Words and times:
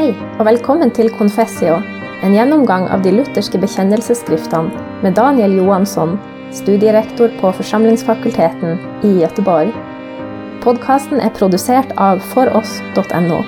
Hei, 0.00 0.14
og 0.40 0.46
velkommen 0.48 0.88
til 0.96 1.10
Confessio, 1.12 1.74
en 2.24 2.32
gjennomgang 2.32 2.86
av 2.88 3.02
de 3.04 3.10
lutherske 3.12 3.58
bekjennelsesskriftene 3.60 5.02
med 5.04 5.12
Daniel 5.18 5.58
Johansson, 5.58 6.14
studierektor 6.56 7.28
på 7.42 7.50
Forsamlingsfakulteten 7.58 8.80
i 9.04 9.10
Göteborg. 9.18 9.74
Podkasten 10.64 11.20
er 11.20 11.34
produsert 11.36 11.92
av 12.00 12.24
foross.no. 12.30 13.42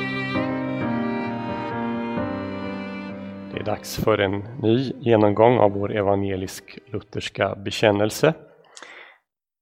Det 3.53 3.61
är 3.61 3.65
dags 3.65 3.97
för 3.97 4.19
en 4.19 4.45
ny 4.63 4.93
genomgång 5.01 5.59
av 5.59 5.73
vår 5.73 5.97
evangelisk-lutherska 5.97 7.55
bekännelse. 7.65 8.35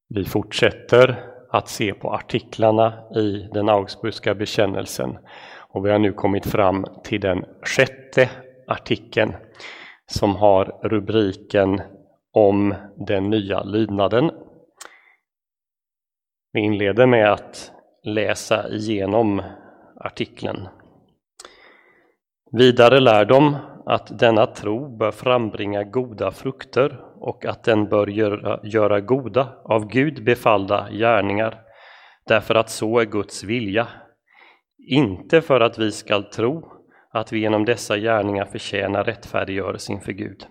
Vi 0.08 0.24
fortsätter 0.24 1.24
att 1.50 1.68
se 1.68 1.94
på 1.94 2.14
artiklarna 2.14 2.92
i 3.16 3.48
den 3.52 3.68
Augsburgska 3.68 4.34
bekännelsen 4.34 5.18
och 5.72 5.86
vi 5.86 5.90
har 5.90 5.98
nu 5.98 6.12
kommit 6.12 6.46
fram 6.46 6.86
till 7.04 7.20
den 7.20 7.44
sjätte 7.62 8.30
artikeln 8.66 9.32
som 10.06 10.36
har 10.36 10.64
rubriken 10.82 11.80
om 12.32 12.74
den 12.96 13.30
nya 13.30 13.62
lydnaden. 13.62 14.30
Vi 16.52 16.60
inleder 16.60 17.06
med 17.06 17.32
att 17.32 17.72
läsa 18.04 18.68
igenom 18.68 19.42
artikeln. 19.96 20.68
Vidare 22.52 23.00
lär 23.00 23.24
de 23.24 23.56
att 23.86 24.18
denna 24.18 24.46
tro 24.46 24.96
bör 24.96 25.10
frambringa 25.10 25.84
goda 25.84 26.30
frukter 26.30 27.00
och 27.20 27.44
att 27.44 27.64
den 27.64 27.88
bör 27.88 28.06
göra, 28.06 28.60
göra 28.62 29.00
goda, 29.00 29.48
av 29.64 29.88
Gud 29.88 30.24
befallda 30.24 30.88
gärningar, 30.90 31.60
därför 32.26 32.54
att 32.54 32.70
så 32.70 32.98
är 32.98 33.04
Guds 33.04 33.44
vilja, 33.44 33.88
inte 34.86 35.40
för 35.40 35.60
att 35.60 35.78
vi 35.78 35.92
skall 35.92 36.24
tro 36.24 36.72
att 37.12 37.32
vi 37.32 37.38
genom 37.38 37.64
dessa 37.64 37.98
gärningar 37.98 38.44
förtjänar 38.44 39.04
rättfärdiggörelse 39.04 39.92
inför 39.92 40.12
Gud. 40.12 40.46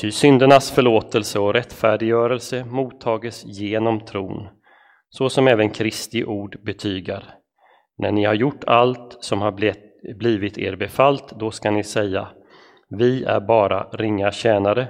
Ty 0.00 0.10
syndernas 0.10 0.70
förlåtelse 0.70 1.38
och 1.38 1.54
rättfärdiggörelse 1.54 2.64
mottages 2.64 3.44
genom 3.44 4.00
tron, 4.00 4.48
så 5.08 5.28
som 5.28 5.48
även 5.48 5.70
Kristi 5.70 6.24
ord 6.24 6.56
betygar. 6.64 7.24
När 7.98 8.12
ni 8.12 8.24
har 8.24 8.34
gjort 8.34 8.64
allt 8.66 9.16
som 9.20 9.40
har 9.40 9.52
blivit 10.14 10.58
er 10.58 10.76
befallt, 10.76 11.38
då 11.38 11.50
ska 11.50 11.70
ni 11.70 11.84
säga 11.84 12.28
vi 12.88 13.24
är 13.24 13.40
bara 13.40 13.82
ringa 13.92 14.32
tjänare, 14.32 14.88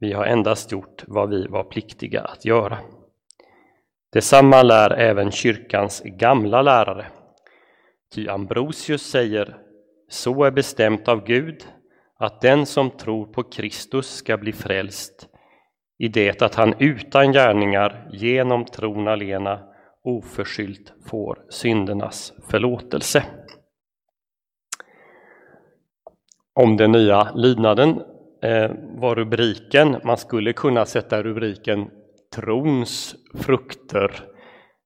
vi 0.00 0.12
har 0.12 0.24
endast 0.24 0.72
gjort 0.72 1.04
vad 1.06 1.30
vi 1.30 1.46
var 1.46 1.64
pliktiga 1.64 2.20
att 2.20 2.44
göra. 2.44 2.78
Detsamma 4.12 4.62
lär 4.62 4.90
även 4.90 5.30
kyrkans 5.30 6.02
gamla 6.04 6.62
lärare. 6.62 7.06
Ty 8.16 8.28
Ambrosius 8.28 9.02
säger, 9.02 9.56
så 10.08 10.44
är 10.44 10.50
bestämt 10.50 11.08
av 11.08 11.24
Gud 11.24 11.66
att 12.18 12.40
den 12.40 12.66
som 12.66 12.90
tror 12.90 13.26
på 13.26 13.42
Kristus 13.42 14.10
ska 14.10 14.36
bli 14.36 14.52
frälst 14.52 15.28
i 15.98 16.08
det 16.08 16.42
att 16.42 16.54
han 16.54 16.74
utan 16.78 17.32
gärningar 17.32 18.08
genom 18.12 18.64
tron 18.64 19.08
alena 19.08 19.60
oförskyllt 20.04 20.92
får 21.06 21.38
syndernas 21.48 22.32
förlåtelse. 22.50 23.24
Om 26.54 26.76
den 26.76 26.92
nya 26.92 27.32
lydnaden 27.34 28.00
eh, 28.42 28.70
var 28.98 29.14
rubriken. 29.14 29.96
Man 30.04 30.16
skulle 30.16 30.52
kunna 30.52 30.86
sätta 30.86 31.22
rubriken 31.22 31.90
Trons 32.36 33.14
frukter 33.34 34.20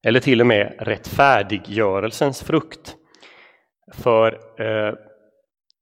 eller 0.05 0.21
till 0.21 0.41
och 0.41 0.47
med 0.47 0.75
rättfärdiggörelsens 0.79 2.43
frukt. 2.43 2.97
För 3.93 4.41
eh, 4.61 4.95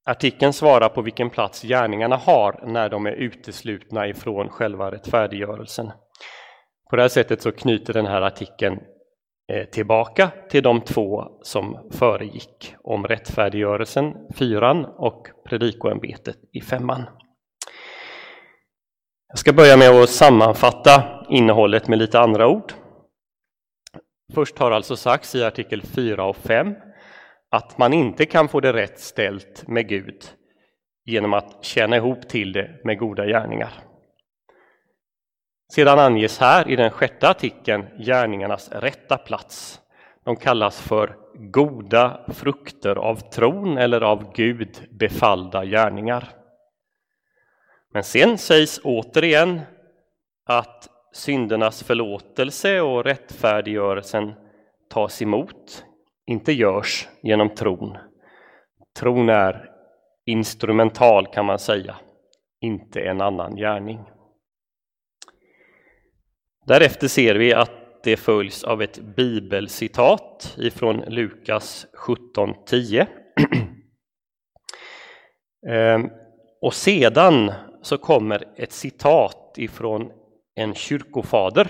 artikeln 0.04 0.52
svarar 0.52 0.88
på 0.88 1.02
vilken 1.02 1.30
plats 1.30 1.62
gärningarna 1.62 2.16
har 2.16 2.60
när 2.66 2.88
de 2.88 3.06
är 3.06 3.12
uteslutna 3.12 4.08
ifrån 4.08 4.48
själva 4.48 4.90
rättfärdiggörelsen. 4.90 5.90
På 6.90 6.96
det 6.96 7.02
här 7.02 7.08
sättet 7.08 7.42
så 7.42 7.52
knyter 7.52 7.92
den 7.92 8.06
här 8.06 8.22
artikeln 8.22 8.80
eh, 9.52 9.64
tillbaka 9.64 10.30
till 10.50 10.62
de 10.62 10.80
två 10.80 11.24
som 11.42 11.88
föregick 11.90 12.74
om 12.82 13.06
rättfärdiggörelsen, 13.06 14.14
fyran, 14.34 14.84
och 14.84 15.26
predikoämbetet 15.48 16.36
i 16.52 16.60
femman. 16.60 17.02
Jag 19.28 19.38
ska 19.38 19.52
börja 19.52 19.76
med 19.76 19.90
att 19.90 20.10
sammanfatta 20.10 21.24
innehållet 21.30 21.88
med 21.88 21.98
lite 21.98 22.20
andra 22.20 22.48
ord. 22.48 22.72
Först 24.34 24.58
har 24.58 24.70
alltså 24.70 24.96
sagts 24.96 25.34
i 25.34 25.44
artikel 25.44 25.82
4 25.82 26.24
och 26.24 26.36
5 26.36 26.74
att 27.50 27.78
man 27.78 27.92
inte 27.92 28.26
kan 28.26 28.48
få 28.48 28.60
det 28.60 28.72
rätt 28.72 29.00
ställt 29.00 29.68
med 29.68 29.88
Gud 29.88 30.24
genom 31.04 31.34
att 31.34 31.64
känna 31.64 31.96
ihop 31.96 32.28
till 32.28 32.52
det 32.52 32.80
med 32.84 32.98
goda 32.98 33.26
gärningar. 33.26 33.72
Sedan 35.72 35.98
anges 35.98 36.38
här 36.38 36.68
i 36.68 36.76
den 36.76 36.90
sjätte 36.90 37.28
artikeln 37.28 37.86
gärningarnas 37.98 38.68
rätta 38.72 39.18
plats. 39.18 39.80
De 40.24 40.36
kallas 40.36 40.80
för 40.80 41.16
goda 41.34 42.20
frukter 42.28 42.96
av 42.96 43.16
tron 43.30 43.78
eller 43.78 44.00
av 44.00 44.32
Gud 44.32 44.88
befallda 44.90 45.64
gärningar. 45.64 46.28
Men 47.92 48.04
sen 48.04 48.38
sägs 48.38 48.80
återigen 48.84 49.60
att 50.46 50.88
syndernas 51.12 51.82
förlåtelse 51.82 52.80
och 52.80 53.04
rättfärdiggörelsen 53.04 54.32
tas 54.88 55.22
emot, 55.22 55.84
inte 56.28 56.52
görs 56.52 57.08
genom 57.22 57.54
tron. 57.54 57.96
Tron 58.98 59.28
är 59.28 59.70
instrumental 60.26 61.26
kan 61.26 61.46
man 61.46 61.58
säga, 61.58 61.96
inte 62.60 63.00
en 63.00 63.20
annan 63.20 63.56
gärning. 63.56 64.00
Därefter 66.66 67.08
ser 67.08 67.34
vi 67.34 67.54
att 67.54 67.70
det 68.02 68.16
följs 68.16 68.64
av 68.64 68.82
ett 68.82 68.98
bibelcitat 68.98 70.54
ifrån 70.58 70.96
Lukas 70.96 71.86
17.10. 72.06 73.06
Ehm, 75.68 76.10
och 76.60 76.74
sedan 76.74 77.52
så 77.82 77.98
kommer 77.98 78.44
ett 78.56 78.72
citat 78.72 79.54
ifrån 79.56 80.12
en 80.54 80.74
kyrkofader. 80.74 81.68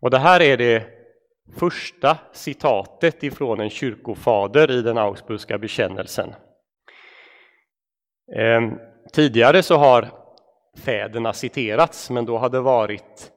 Och 0.00 0.10
det 0.10 0.18
här 0.18 0.42
är 0.42 0.56
det 0.56 0.94
första 1.52 2.18
citatet 2.32 3.22
ifrån 3.22 3.60
en 3.60 3.70
kyrkofader 3.70 4.70
i 4.70 4.82
den 4.82 4.98
Augsburgska 4.98 5.58
bekännelsen. 5.58 6.34
Ehm, 8.36 8.78
tidigare 9.12 9.62
så 9.62 9.76
har 9.76 10.08
fäderna 10.84 11.32
citerats, 11.32 12.10
men 12.10 12.24
då 12.24 12.38
har 12.38 12.48
det 12.48 12.60
varit 12.60 13.30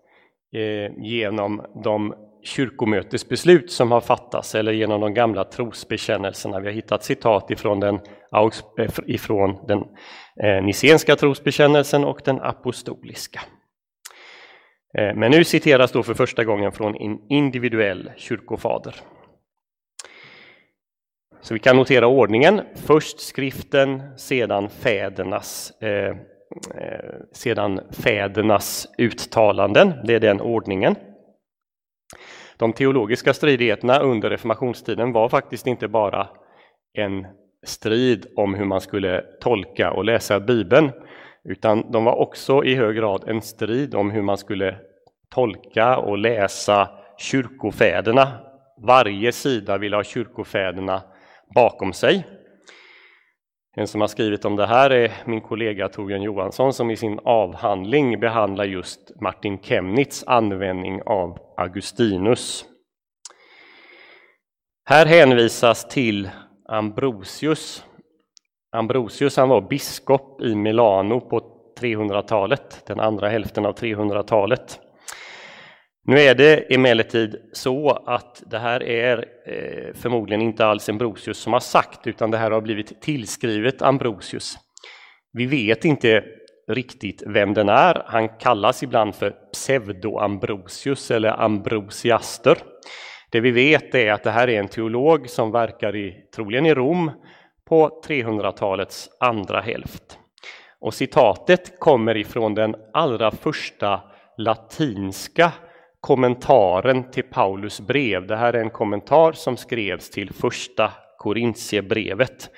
eh, 0.56 0.91
genom 0.97 1.66
de 1.84 2.13
kyrkomötesbeslut 2.44 3.72
som 3.72 3.91
har 3.91 4.01
fattats 4.01 4.56
eller 4.56 4.72
genom 4.72 5.01
de 5.01 5.13
gamla 5.13 5.44
trosbekännelserna. 5.44 6.59
Vi 6.59 6.68
har 6.68 6.74
hittat 6.74 7.03
citat 7.03 7.51
ifrån 7.51 7.79
den, 7.79 7.95
eh, 8.78 8.89
ifrån 9.06 9.66
den 9.68 9.79
eh, 10.44 10.63
nicenska 10.63 11.16
trosbekännelsen 11.16 12.03
och 12.03 12.22
den 12.25 12.41
apostoliska. 12.41 13.41
Eh, 14.93 15.15
men 15.15 15.31
nu 15.31 15.43
citeras 15.43 15.91
då 15.91 16.03
för 16.03 16.13
första 16.13 16.43
gången 16.43 16.71
från 16.71 16.95
en 16.95 17.19
individuell 17.29 18.11
kyrkofader. 18.17 18.95
Så 21.41 21.53
vi 21.53 21.59
kan 21.59 21.75
notera 21.75 22.07
ordningen. 22.07 22.61
Först 22.75 23.19
skriften, 23.19 24.17
sedan 24.17 24.69
fädernas, 24.69 25.81
eh, 25.81 26.15
eh, 26.75 27.15
sedan 27.31 27.79
fädernas 27.91 28.87
uttalanden. 28.97 29.93
Det 30.03 30.15
är 30.15 30.19
den 30.19 30.41
ordningen. 30.41 30.95
De 32.57 32.73
teologiska 32.73 33.33
stridigheterna 33.33 33.99
under 33.99 34.29
reformationstiden 34.29 35.11
var 35.11 35.29
faktiskt 35.29 35.67
inte 35.67 35.88
bara 35.88 36.27
en 36.94 37.27
strid 37.65 38.25
om 38.35 38.53
hur 38.53 38.65
man 38.65 38.81
skulle 38.81 39.23
tolka 39.41 39.91
och 39.91 40.06
läsa 40.06 40.39
Bibeln, 40.39 40.91
utan 41.47 41.91
de 41.91 42.03
var 42.03 42.15
också 42.15 42.63
i 42.63 42.75
hög 42.75 42.95
grad 42.95 43.23
en 43.27 43.41
strid 43.41 43.95
om 43.95 44.11
hur 44.11 44.21
man 44.21 44.38
skulle 44.38 44.75
tolka 45.29 45.97
och 45.97 46.17
läsa 46.17 46.89
kyrkofäderna. 47.17 48.27
Varje 48.81 49.31
sida 49.31 49.77
vill 49.77 49.94
ha 49.94 50.03
kyrkofäderna 50.03 51.01
bakom 51.55 51.94
sig. 51.94 52.27
En 53.75 53.88
som 53.88 54.01
har 54.01 54.07
skrivit 54.07 54.45
om 54.45 54.55
det 54.55 54.67
här 54.67 54.89
är 54.89 55.11
min 55.25 55.41
kollega 55.41 55.89
Torbjörn 55.89 56.21
Johansson 56.21 56.73
som 56.73 56.91
i 56.91 56.97
sin 56.97 57.19
avhandling 57.23 58.19
behandlar 58.19 58.65
just 58.65 59.21
Martin 59.21 59.59
Kemnitz 59.61 60.23
användning 60.27 61.01
av 61.05 61.38
Augustinus. 61.57 62.65
Här 64.85 65.05
hänvisas 65.05 65.88
till 65.88 66.29
Ambrosius. 66.69 67.85
Ambrosius 68.77 69.38
han 69.38 69.50
var 69.50 69.62
biskop 69.62 70.41
i 70.41 70.56
Milano 70.56 71.19
på 71.19 71.41
300-talet, 71.79 72.83
den 72.88 73.00
andra 73.00 73.29
hälften 73.29 73.65
av 73.65 73.75
300-talet. 73.75 74.79
Nu 76.06 76.19
är 76.19 76.35
det 76.35 76.74
emellertid 76.74 77.35
så 77.53 77.89
att 78.06 78.44
det 78.45 78.59
här 78.59 78.83
är 78.83 79.18
eh, 79.47 79.94
förmodligen 79.94 80.41
inte 80.41 80.65
alls 80.65 80.89
Ambrosius 80.89 81.38
som 81.38 81.53
har 81.53 81.59
sagt, 81.59 82.07
utan 82.07 82.31
det 82.31 82.38
här 82.38 82.51
har 82.51 82.62
blivit 82.62 83.01
tillskrivet 83.01 83.81
Ambrosius. 83.81 84.57
Vi 85.33 85.45
vet 85.45 85.85
inte 85.85 86.24
riktigt 86.68 87.24
vem 87.25 87.53
den 87.53 87.69
är. 87.69 88.03
Han 88.06 88.29
kallas 88.29 88.83
ibland 88.83 89.15
för 89.15 89.35
pseudo-Ambrosius 89.53 91.12
eller 91.12 91.41
Ambrosiaster. 91.41 92.57
Det 93.31 93.39
vi 93.39 93.51
vet 93.51 93.95
är 93.95 94.12
att 94.12 94.24
det 94.24 94.31
här 94.31 94.50
är 94.50 94.59
en 94.59 94.68
teolog 94.68 95.29
som 95.29 95.51
verkar 95.51 95.95
i, 95.95 96.13
troligen 96.35 96.65
i 96.65 96.74
Rom 96.74 97.12
på 97.67 98.01
300-talets 98.07 99.09
andra 99.19 99.61
hälft. 99.61 100.19
Och 100.79 100.93
citatet 100.93 101.79
kommer 101.79 102.17
ifrån 102.17 102.55
den 102.55 102.75
allra 102.93 103.31
första 103.31 104.01
latinska 104.37 105.51
kommentaren 105.99 107.11
till 107.11 107.23
Paulus 107.23 107.81
brev. 107.81 108.27
Det 108.27 108.35
här 108.35 108.53
är 108.53 108.61
en 108.61 108.69
kommentar 108.69 109.31
som 109.31 109.57
skrevs 109.57 110.09
till 110.09 110.33
första 110.33 110.91
Korintierbrevet. 111.17 112.49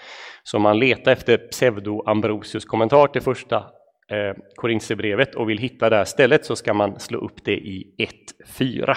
Så 0.43 0.57
om 0.57 0.63
man 0.63 0.79
letar 0.79 1.11
efter 1.11 1.37
pseudo-Ambrosius 1.37 2.65
kommentar 2.65 3.07
till 3.07 3.21
första 3.21 3.57
eh, 4.11 4.35
Korintierbrevet 4.55 5.35
och 5.35 5.49
vill 5.49 5.57
hitta 5.57 5.89
det 5.89 5.95
här 5.95 6.05
stället 6.05 6.45
så 6.45 6.55
ska 6.55 6.73
man 6.73 6.99
slå 6.99 7.19
upp 7.19 7.43
det 7.43 7.57
i 7.57 7.95
1.4. 8.47 8.95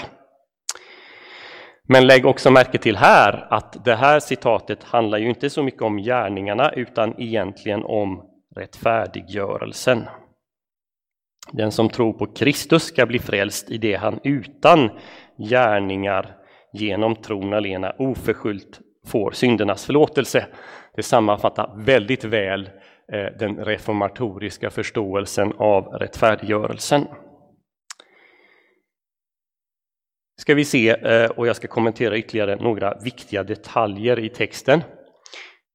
Men 1.89 2.07
lägg 2.07 2.27
också 2.27 2.51
märke 2.51 2.79
till 2.79 2.97
här 2.97 3.47
att 3.51 3.85
det 3.85 3.95
här 3.95 4.21
citatet 4.21 4.85
handlar 4.85 5.19
ju 5.19 5.29
inte 5.29 5.51
så 5.51 5.63
mycket 5.63 5.83
om 5.83 5.97
gärningarna 5.97 6.73
utan 6.73 7.21
egentligen 7.21 7.85
om 7.85 8.23
rättfärdiggörelsen. 8.57 10.05
Den 11.53 11.73
som 11.73 11.89
tror 11.89 12.13
på 12.13 12.27
Kristus 12.27 12.83
ska 12.83 13.07
bli 13.07 13.19
frälst 13.19 13.71
i 13.71 13.79
det 13.79 13.95
han 13.95 14.21
utan 14.25 14.91
gärningar 15.51 16.37
genom 16.73 17.17
tron 17.17 17.53
alena 17.53 17.93
oförskyllt 17.99 18.81
får 19.07 19.31
syndernas 19.31 19.87
förlåtelse. 19.87 20.47
Det 20.97 21.03
sammanfattar 21.03 21.75
väldigt 21.77 22.25
väl 22.25 22.71
eh, 23.13 23.39
den 23.39 23.65
reformatoriska 23.65 24.71
förståelsen 24.71 25.53
av 25.59 25.85
rättfärdiggörelsen. 25.85 27.07
Ska 30.43 30.55
vi 30.55 30.65
se, 30.65 30.89
eh, 30.89 31.31
och 31.31 31.47
jag 31.47 31.57
ska 31.57 31.69
kommentera 31.69 32.17
ytterligare 32.17 32.57
några 32.57 32.99
viktiga 33.05 33.43
detaljer 33.43 34.19
i 34.19 34.29
texten. 34.29 34.83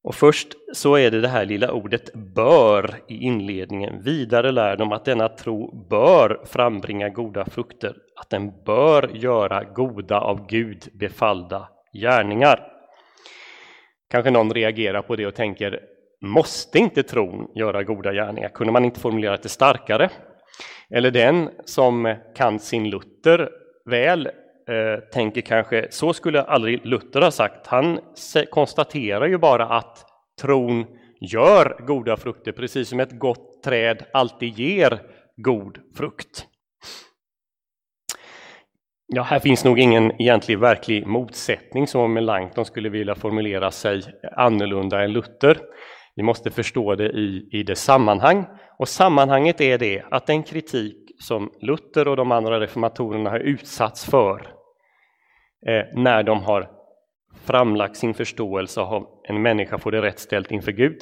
Och 0.03 0.15
först 0.15 0.47
så 0.73 0.95
är 0.95 1.11
det 1.11 1.21
det 1.21 1.27
här 1.27 1.45
lilla 1.45 1.71
ordet 1.71 2.13
bör 2.13 2.95
i 3.07 3.17
inledningen. 3.17 4.03
Vidare 4.03 4.51
lär 4.51 4.77
de 4.77 4.91
att 4.91 5.05
denna 5.05 5.29
tro 5.29 5.87
bör 5.89 6.41
frambringa 6.45 7.09
goda 7.09 7.45
frukter, 7.45 7.95
att 8.15 8.29
den 8.29 8.63
bör 8.65 9.09
göra 9.13 9.63
goda 9.63 10.19
av 10.19 10.47
Gud 10.47 10.83
befallda 10.93 11.69
gärningar. 11.93 12.67
Kanske 14.09 14.31
någon 14.31 14.53
reagerar 14.53 15.01
på 15.01 15.15
det 15.15 15.27
och 15.27 15.35
tänker, 15.35 15.79
måste 16.21 16.79
inte 16.79 17.03
tron 17.03 17.51
göra 17.55 17.83
goda 17.83 18.13
gärningar? 18.13 18.49
Kunde 18.49 18.73
man 18.73 18.85
inte 18.85 18.99
formulera 18.99 19.37
det 19.37 19.49
starkare? 19.49 20.09
Eller 20.89 21.11
den 21.11 21.49
som 21.65 22.15
kan 22.35 22.59
sin 22.59 22.89
Luther 22.89 23.49
väl 23.89 24.29
Eh, 24.69 24.99
tänker 25.13 25.41
kanske, 25.41 25.87
så 25.89 26.13
skulle 26.13 26.41
aldrig 26.41 26.85
Luther 26.85 27.21
ha 27.21 27.31
sagt. 27.31 27.67
Han 27.67 27.99
konstaterar 28.49 29.27
ju 29.27 29.37
bara 29.37 29.65
att 29.65 30.05
tron 30.41 30.85
gör 31.21 31.85
goda 31.87 32.17
frukter, 32.17 32.51
precis 32.51 32.89
som 32.89 32.99
ett 32.99 33.19
gott 33.19 33.63
träd 33.63 34.05
alltid 34.13 34.59
ger 34.59 35.01
god 35.35 35.77
frukt. 35.97 36.45
Ja, 39.07 39.21
här 39.21 39.39
finns 39.39 39.65
nog 39.65 39.79
ingen 39.79 40.21
egentlig 40.21 40.59
verklig 40.59 41.07
motsättning 41.07 41.87
som 41.87 42.01
om 42.01 42.13
Melanchthon 42.13 42.65
skulle 42.65 42.89
vilja 42.89 43.15
formulera 43.15 43.71
sig 43.71 44.01
annorlunda 44.35 45.03
än 45.03 45.11
Luther. 45.11 45.57
Vi 46.15 46.23
måste 46.23 46.51
förstå 46.51 46.95
det 46.95 47.09
i, 47.09 47.49
i 47.51 47.63
det 47.63 47.75
sammanhang. 47.75 48.45
Och 48.79 48.87
sammanhanget 48.87 49.61
är 49.61 49.77
det 49.77 50.03
att 50.11 50.27
den 50.27 50.43
kritik 50.43 50.95
som 51.19 51.51
Luther 51.61 52.07
och 52.07 52.15
de 52.15 52.31
andra 52.31 52.59
reformatorerna 52.59 53.29
har 53.29 53.39
utsatts 53.39 54.05
för 54.05 54.56
Eh, 55.67 55.85
när 55.93 56.23
de 56.23 56.43
har 56.43 56.69
framlagt 57.45 57.97
sin 57.97 58.13
förståelse 58.13 58.81
av 58.81 59.07
en 59.23 59.41
människa 59.41 59.77
får 59.77 59.91
det 59.91 60.01
rätt 60.01 60.19
ställt 60.19 60.51
inför 60.51 60.71
Gud. 60.71 61.01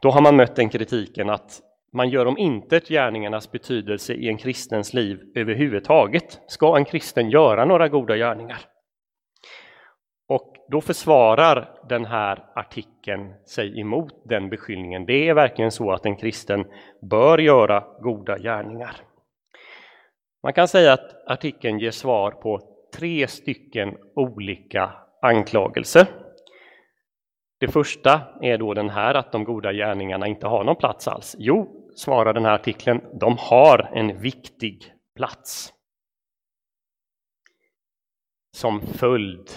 Då 0.00 0.10
har 0.10 0.20
man 0.20 0.36
mött 0.36 0.56
den 0.56 0.68
kritiken 0.68 1.30
att 1.30 1.60
man 1.92 2.08
gör 2.08 2.26
om 2.26 2.38
intet 2.38 2.88
gärningarnas 2.88 3.52
betydelse 3.52 4.12
i 4.14 4.28
en 4.28 4.36
kristens 4.36 4.94
liv 4.94 5.20
överhuvudtaget. 5.34 6.40
Ska 6.46 6.76
en 6.76 6.84
kristen 6.84 7.30
göra 7.30 7.64
några 7.64 7.88
goda 7.88 8.16
gärningar? 8.16 8.58
Och 10.28 10.54
då 10.68 10.80
försvarar 10.80 11.78
den 11.88 12.04
här 12.04 12.44
artikeln 12.54 13.34
sig 13.46 13.80
emot 13.80 14.12
den 14.24 14.50
beskyllningen. 14.50 15.06
Det 15.06 15.28
är 15.28 15.34
verkligen 15.34 15.70
så 15.70 15.92
att 15.92 16.06
en 16.06 16.16
kristen 16.16 16.64
bör 17.10 17.38
göra 17.38 17.84
goda 18.00 18.38
gärningar. 18.38 18.96
Man 20.42 20.52
kan 20.52 20.68
säga 20.68 20.92
att 20.92 21.30
artikeln 21.30 21.78
ger 21.78 21.90
svar 21.90 22.30
på 22.30 22.75
tre 22.94 23.28
stycken 23.28 23.96
olika 24.14 24.92
anklagelser. 25.22 26.06
Det 27.58 27.68
första 27.68 28.20
är 28.42 28.58
då 28.58 28.74
den 28.74 28.90
här 28.90 29.14
att 29.14 29.32
de 29.32 29.44
goda 29.44 29.72
gärningarna 29.72 30.26
inte 30.26 30.46
har 30.46 30.64
någon 30.64 30.76
plats 30.76 31.08
alls. 31.08 31.36
Jo, 31.38 31.90
svarar 31.96 32.32
den 32.32 32.44
här 32.44 32.52
artikeln, 32.52 33.00
de 33.20 33.36
har 33.38 33.90
en 33.94 34.20
viktig 34.20 34.92
plats. 35.16 35.72
Som 38.56 38.80
följd 38.80 39.48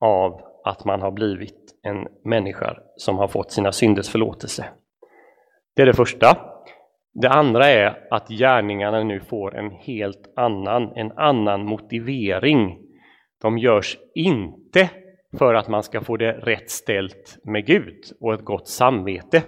av 0.00 0.40
att 0.64 0.84
man 0.84 1.00
har 1.00 1.10
blivit 1.10 1.78
en 1.82 2.06
människa 2.24 2.76
som 2.96 3.18
har 3.18 3.28
fått 3.28 3.52
sina 3.52 3.72
synders 3.72 4.08
förlåtelse. 4.08 4.68
Det 5.76 5.82
är 5.82 5.86
det 5.86 5.94
första. 5.94 6.59
Det 7.12 7.28
andra 7.28 7.66
är 7.66 8.06
att 8.10 8.28
gärningarna 8.28 9.02
nu 9.04 9.20
får 9.20 9.56
en 9.56 9.70
helt 9.70 10.32
annan, 10.36 10.92
en 10.96 11.12
annan 11.12 11.64
motivering. 11.64 12.78
De 13.42 13.58
görs 13.58 13.98
inte 14.14 14.90
för 15.38 15.54
att 15.54 15.68
man 15.68 15.82
ska 15.82 16.00
få 16.00 16.16
det 16.16 16.32
rätt 16.32 16.70
ställt 16.70 17.38
med 17.44 17.66
Gud 17.66 18.04
och 18.20 18.34
ett 18.34 18.44
gott 18.44 18.68
samvete. 18.68 19.42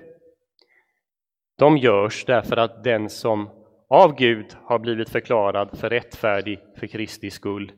De 1.58 1.78
görs 1.78 2.24
därför 2.24 2.56
att 2.56 2.84
den 2.84 3.08
som 3.08 3.50
av 3.88 4.14
Gud 4.14 4.46
har 4.64 4.78
blivit 4.78 5.10
förklarad 5.10 5.78
för 5.78 5.90
rättfärdig 5.90 6.58
för 6.76 6.86
Kristi 6.86 7.30
skull, 7.30 7.72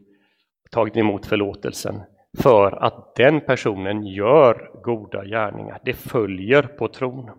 tagit 0.71 0.97
emot 0.97 1.27
förlåtelsen, 1.27 2.03
för 2.39 2.85
att 2.85 3.15
den 3.17 3.41
personen 3.41 4.07
gör 4.07 4.71
goda 4.83 5.25
gärningar. 5.25 5.81
Det 5.85 5.93
följer 5.93 6.63
på 6.63 6.89
tron. 6.89 7.31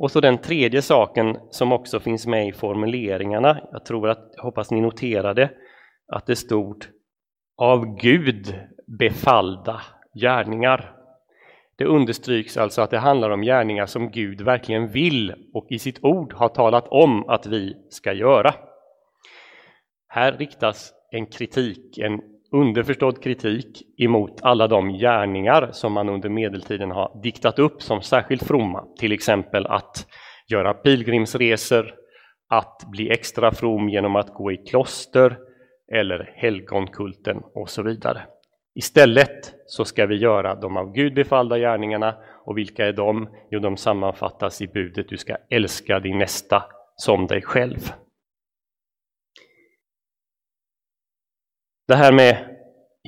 Och 0.00 0.10
så 0.10 0.20
den 0.20 0.38
tredje 0.38 0.82
saken 0.82 1.38
som 1.50 1.72
också 1.72 2.00
finns 2.00 2.26
med 2.26 2.48
i 2.48 2.52
formuleringarna, 2.52 3.60
jag 3.72 3.84
tror 3.84 4.08
att, 4.08 4.32
jag 4.36 4.42
hoppas 4.42 4.70
ni 4.70 4.80
noterade, 4.80 5.50
att 6.12 6.26
det 6.26 6.36
stod 6.36 6.84
av 7.56 7.96
Gud 7.96 8.54
befallda 8.98 9.82
gärningar. 10.20 10.96
Det 11.78 11.84
understryks 11.84 12.56
alltså 12.56 12.82
att 12.82 12.90
det 12.90 12.98
handlar 12.98 13.30
om 13.30 13.42
gärningar 13.42 13.86
som 13.86 14.10
Gud 14.10 14.40
verkligen 14.40 14.88
vill 14.88 15.34
och 15.54 15.66
i 15.70 15.78
sitt 15.78 16.04
ord 16.04 16.32
har 16.32 16.48
talat 16.48 16.88
om 16.88 17.28
att 17.28 17.46
vi 17.46 17.76
ska 17.90 18.12
göra. 18.12 18.54
Här 20.08 20.32
riktas 20.32 20.92
en 21.10 21.26
kritik, 21.26 21.98
en 21.98 22.20
underförstådd 22.52 23.22
kritik 23.22 23.82
emot 23.98 24.40
alla 24.42 24.68
de 24.68 24.92
gärningar 24.92 25.68
som 25.72 25.92
man 25.92 26.08
under 26.08 26.28
medeltiden 26.28 26.90
har 26.90 27.20
diktat 27.22 27.58
upp 27.58 27.82
som 27.82 28.02
särskilt 28.02 28.42
fromma, 28.42 28.84
till 28.98 29.12
exempel 29.12 29.66
att 29.66 30.06
göra 30.48 30.74
pilgrimsresor, 30.74 31.94
att 32.48 32.84
bli 32.86 33.10
extra 33.10 33.52
from 33.52 33.88
genom 33.88 34.16
att 34.16 34.34
gå 34.34 34.52
i 34.52 34.56
kloster 34.56 35.38
eller 35.92 36.32
helgonkulten 36.36 37.42
och 37.54 37.70
så 37.70 37.82
vidare. 37.82 38.22
Istället 38.74 39.54
så 39.66 39.84
ska 39.84 40.06
vi 40.06 40.16
göra 40.16 40.54
de 40.54 40.76
av 40.76 40.92
Gud 40.92 41.14
befallda 41.14 41.58
gärningarna 41.58 42.14
och 42.44 42.58
vilka 42.58 42.86
är 42.86 42.92
de? 42.92 43.28
Jo, 43.50 43.60
de 43.60 43.76
sammanfattas 43.76 44.62
i 44.62 44.66
budet 44.66 45.08
du 45.08 45.16
ska 45.16 45.36
älska 45.50 46.00
din 46.00 46.18
nästa 46.18 46.62
som 46.96 47.26
dig 47.26 47.42
själv. 47.42 47.92
Det 51.90 51.96
här 51.96 52.12
med 52.12 52.36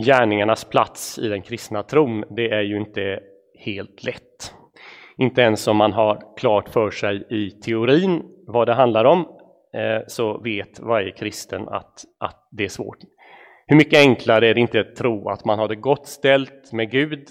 gärningarnas 0.07 0.65
plats 0.65 1.19
i 1.19 1.29
den 1.29 1.43
kristna 1.43 1.83
tron, 1.83 2.25
det 2.31 2.51
är 2.51 2.61
ju 2.61 2.77
inte 2.77 3.21
helt 3.59 4.05
lätt. 4.05 4.55
Inte 5.17 5.41
ens 5.43 5.69
om 5.69 5.77
man 5.77 5.93
har 5.93 6.37
klart 6.37 6.69
för 6.69 6.91
sig 6.91 7.27
i 7.31 7.51
teorin 7.51 8.23
vad 8.47 8.69
det 8.69 8.75
handlar 8.75 9.05
om, 9.05 9.19
eh, 9.75 10.03
så 10.07 10.39
vet 10.39 10.81
varje 10.81 11.13
kristen 11.13 11.69
att, 11.69 12.05
att 12.21 12.49
det 12.51 12.65
är 12.65 12.69
svårt. 12.69 12.99
Hur 13.67 13.77
mycket 13.77 13.99
enklare 13.99 14.49
är 14.49 14.55
det 14.55 14.61
inte 14.61 14.81
att 14.81 14.97
tro 14.97 15.29
att 15.29 15.45
man 15.45 15.59
har 15.59 15.69
det 15.69 15.77
gott 15.77 16.07
ställt 16.07 16.73
med 16.73 16.91
Gud, 16.91 17.29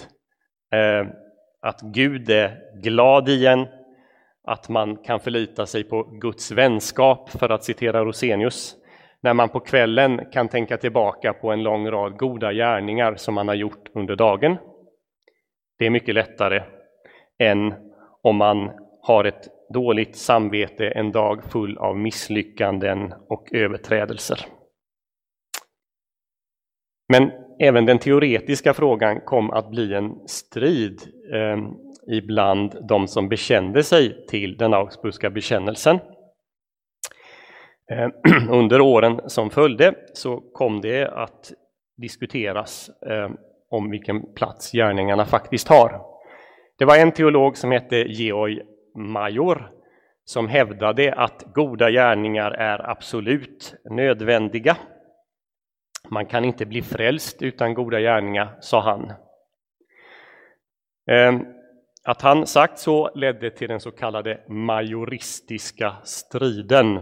eh, 0.74 1.08
att 1.62 1.82
Gud 1.82 2.30
är 2.30 2.58
glad 2.82 3.30
i 3.30 3.48
en, 3.48 3.68
att 4.48 4.70
man 4.70 4.98
kan 4.98 5.20
förlita 5.20 5.66
sig 5.66 5.84
på 5.84 6.04
Guds 6.04 6.52
vänskap, 6.52 7.30
för 7.30 7.50
att 7.50 7.64
citera 7.64 8.06
Rosenius, 8.06 8.76
när 9.24 9.34
man 9.34 9.50
på 9.50 9.60
kvällen 9.60 10.22
kan 10.32 10.48
tänka 10.48 10.78
tillbaka 10.78 11.34
på 11.34 11.52
en 11.52 11.64
lång 11.64 11.92
rad 11.92 12.18
goda 12.18 12.54
gärningar 12.54 13.16
som 13.16 13.34
man 13.34 13.48
har 13.48 13.56
gjort 13.56 13.90
under 13.94 14.16
dagen. 14.16 14.58
Det 15.80 15.86
är 15.86 15.90
mycket 15.90 16.16
lättare 16.16 16.64
än 17.40 17.74
om 18.22 18.36
man 18.36 18.72
har 19.02 19.24
ett 19.24 19.48
dåligt 19.74 20.16
samvete 20.16 20.88
en 20.88 21.12
dag 21.12 21.44
full 21.44 21.78
av 21.78 21.98
misslyckanden 21.98 23.14
och 23.30 23.54
överträdelser. 23.54 24.40
Men 27.14 27.32
även 27.60 27.86
den 27.86 28.00
teoretiska 28.00 28.74
frågan 28.74 29.22
kom 29.22 29.52
att 29.52 29.70
bli 29.70 29.94
en 29.94 30.28
strid 30.28 31.02
eh, 31.34 31.58
ibland 32.08 32.88
de 32.88 33.08
som 33.08 33.30
bekände 33.30 33.84
sig 33.84 34.26
till 34.28 34.58
den 34.58 34.74
Augsburgska 34.74 35.30
bekännelsen. 35.30 36.00
Eh, 37.92 38.10
under 38.50 38.82
åren 38.82 39.22
som 39.26 39.50
följde 39.50 39.94
så 40.14 40.40
kom 40.40 40.82
det 40.82 41.08
att 41.08 41.52
diskuteras 41.98 42.90
eh, 42.90 43.30
om 43.70 43.90
vilken 43.90 44.34
plats 44.34 44.72
gärningarna 44.72 45.26
faktiskt 45.26 45.68
har. 45.68 46.02
Det 46.78 46.86
var 46.86 46.98
en 46.98 47.12
teolog 47.12 47.58
som 47.58 47.72
hette 47.72 47.96
Georg 47.96 48.62
Major 48.96 49.72
som 50.26 50.48
hävdade 50.48 51.14
att 51.14 51.44
goda 51.54 51.92
gärningar 51.92 52.52
är 52.52 52.90
absolut 52.90 53.76
nödvändiga. 53.90 54.78
Man 56.10 56.26
kan 56.26 56.46
inte 56.46 56.66
bli 56.66 56.82
frälst 56.82 57.42
utan 57.42 57.74
goda 57.74 58.00
gärningar, 58.00 58.58
sa 58.62 58.82
han. 58.82 59.14
Eh, 61.12 61.42
att 62.04 62.22
han 62.22 62.48
sagt 62.48 62.80
så 62.80 63.12
ledde 63.16 63.50
till 63.50 63.70
den 63.70 63.80
så 63.80 63.92
kallade 63.92 64.42
majoristiska 64.48 65.96
striden, 66.04 67.00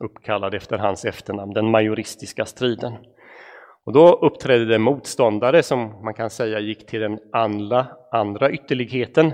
uppkallad 0.00 0.54
efter 0.54 0.78
hans 0.78 1.04
efternamn, 1.04 1.52
den 1.52 1.70
majoristiska 1.70 2.44
striden. 2.44 2.92
Och 3.84 3.92
då 3.92 4.12
uppträdde 4.12 4.64
det 4.64 4.78
motståndare 4.78 5.62
som 5.62 6.04
man 6.04 6.14
kan 6.14 6.30
säga 6.30 6.60
gick 6.60 6.86
till 6.86 7.00
den 7.00 7.18
andra, 7.32 7.86
andra 8.12 8.50
ytterligheten. 8.50 9.32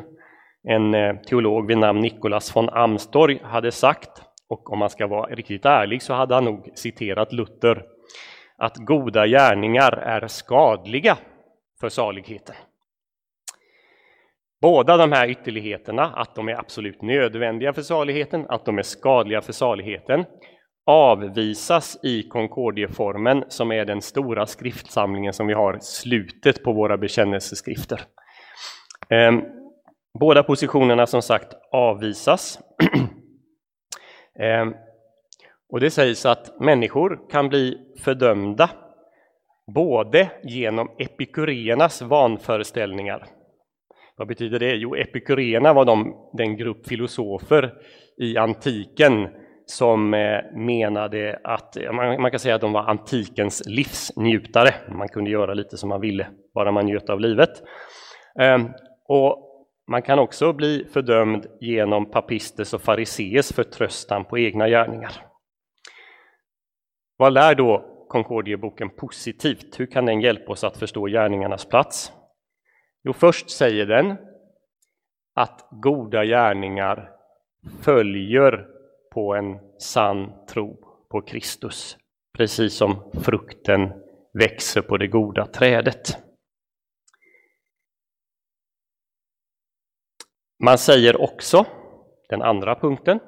En 0.68 0.94
eh, 0.94 1.16
teolog 1.16 1.66
vid 1.66 1.78
namn 1.78 2.00
Nikolas 2.00 2.56
von 2.56 2.68
Amstorg 2.68 3.40
hade 3.42 3.72
sagt, 3.72 4.22
och 4.48 4.72
om 4.72 4.78
man 4.78 4.90
ska 4.90 5.06
vara 5.06 5.34
riktigt 5.34 5.64
ärlig 5.64 6.02
så 6.02 6.14
hade 6.14 6.34
han 6.34 6.44
nog 6.44 6.70
citerat 6.74 7.32
Luther, 7.32 7.84
att 8.56 8.76
goda 8.76 9.26
gärningar 9.26 9.92
är 9.92 10.26
skadliga 10.26 11.16
för 11.80 11.88
saligheten. 11.88 12.56
Båda 14.60 14.96
de 14.96 15.12
här 15.12 15.28
ytterligheterna, 15.28 16.02
att 16.02 16.34
de 16.34 16.48
är 16.48 16.58
absolut 16.58 17.02
nödvändiga 17.02 17.72
för 17.72 17.82
saligheten, 17.82 18.46
att 18.48 18.64
de 18.64 18.78
är 18.78 18.82
skadliga 18.82 19.40
för 19.40 19.52
saligheten, 19.52 20.24
avvisas 20.86 21.98
i 22.02 22.22
Concordieformen 22.22 23.44
som 23.48 23.72
är 23.72 23.84
den 23.84 24.02
stora 24.02 24.46
skriftsamlingen 24.46 25.32
som 25.32 25.46
vi 25.46 25.54
har 25.54 25.78
slutet 25.80 26.62
på 26.62 26.72
våra 26.72 26.98
bekännelseskrifter. 26.98 28.00
Ehm, 29.08 29.42
båda 30.18 30.42
positionerna 30.42 31.06
som 31.06 31.22
sagt 31.22 31.54
avvisas. 31.72 32.58
Ehm, 34.38 34.74
och 35.68 35.80
det 35.80 35.90
sägs 35.90 36.26
att 36.26 36.60
människor 36.60 37.30
kan 37.30 37.48
bli 37.48 37.78
fördömda 37.98 38.70
både 39.74 40.30
genom 40.42 40.90
epikuréernas 40.98 42.02
vanföreställningar. 42.02 43.26
Vad 44.16 44.28
betyder 44.28 44.58
det? 44.58 44.74
Jo, 44.74 44.96
epikuréerna 44.96 45.72
var 45.72 45.84
de, 45.84 46.14
den 46.32 46.56
grupp 46.56 46.86
filosofer 46.86 47.72
i 48.18 48.36
antiken 48.36 49.28
som 49.66 50.14
eh, 50.14 50.40
menade 50.54 51.40
att, 51.44 51.76
man 51.92 52.30
kan 52.30 52.40
säga 52.40 52.54
att 52.54 52.60
de 52.60 52.72
var 52.72 52.82
antikens 52.82 53.62
livsnjutare. 53.66 54.74
Man 54.88 55.08
kunde 55.08 55.30
göra 55.30 55.54
lite 55.54 55.76
som 55.76 55.88
man 55.88 56.00
ville, 56.00 56.26
bara 56.54 56.72
man 56.72 56.86
njöt 56.86 57.10
av 57.10 57.20
livet. 57.20 57.50
Ehm, 58.40 58.68
och 59.08 59.50
man 59.88 60.02
kan 60.02 60.18
också 60.18 60.52
bli 60.52 60.86
fördömd 60.92 61.46
genom 61.60 62.10
papisters 62.10 62.74
och 62.74 62.82
fariseers 62.82 63.52
förtröstan 63.52 64.24
på 64.24 64.38
egna 64.38 64.68
gärningar. 64.68 65.12
Vad 67.16 67.32
lär 67.32 67.54
då 67.54 67.90
Concordieboken 68.08 68.90
positivt? 68.90 69.80
Hur 69.80 69.86
kan 69.86 70.06
den 70.06 70.20
hjälpa 70.20 70.52
oss 70.52 70.64
att 70.64 70.76
förstå 70.76 71.06
gärningarnas 71.06 71.64
plats? 71.64 72.12
Jo, 73.04 73.12
först 73.12 73.50
säger 73.50 73.86
den 73.86 74.16
att 75.34 75.68
goda 75.70 76.24
gärningar 76.24 77.10
följer 77.82 78.73
på 79.14 79.34
en 79.34 79.58
sann 79.78 80.32
tro 80.48 80.76
på 81.10 81.20
Kristus, 81.20 81.96
precis 82.36 82.74
som 82.76 83.12
frukten 83.12 83.92
växer 84.32 84.82
på 84.82 84.96
det 84.96 85.06
goda 85.06 85.46
trädet. 85.46 86.18
Man 90.64 90.78
säger 90.78 91.20
också, 91.20 91.66
den 92.28 92.42
andra 92.42 92.74
punkten, 92.74 93.20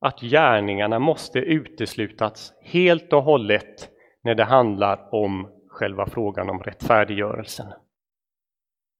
att 0.00 0.20
gärningarna 0.20 0.98
måste 0.98 1.38
uteslutas 1.38 2.52
helt 2.62 3.12
och 3.12 3.22
hållet 3.22 3.90
när 4.22 4.34
det 4.34 4.44
handlar 4.44 5.14
om 5.14 5.48
själva 5.68 6.06
frågan 6.06 6.50
om 6.50 6.62
rättfärdiggörelsen. 6.62 7.66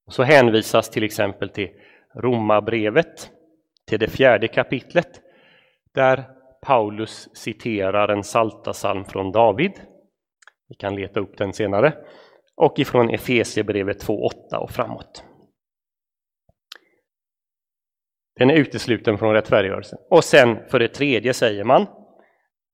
Och 0.06 0.12
så 0.12 0.22
hänvisas 0.22 0.90
till 0.90 1.04
exempel 1.04 1.48
till 1.48 1.70
Romarbrevet, 2.14 3.30
till 3.86 3.98
det 3.98 4.08
fjärde 4.08 4.48
kapitlet, 4.48 5.22
där 5.98 6.24
Paulus 6.62 7.36
citerar 7.36 8.08
en 8.08 8.24
saltasalm 8.24 9.04
från 9.04 9.32
David. 9.32 9.72
Vi 10.68 10.74
kan 10.74 10.94
leta 10.94 11.20
upp 11.20 11.38
den 11.38 11.52
senare. 11.52 11.94
Och 12.56 12.78
ifrån 12.78 13.10
Efesierbrevet 13.10 14.06
2.8 14.06 14.56
och 14.56 14.70
framåt. 14.70 15.24
Den 18.38 18.50
är 18.50 18.54
utesluten 18.54 19.18
från 19.18 19.34
rättfärdiggörelsen. 19.34 19.98
Och 20.10 20.24
sen 20.24 20.68
för 20.68 20.78
det 20.78 20.88
tredje 20.88 21.34
säger 21.34 21.64
man 21.64 21.86